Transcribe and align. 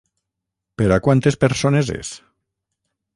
Per 0.81 0.87
a 0.95 0.97
quantes 1.07 1.37
persones 1.45 1.91
és? 1.99 2.13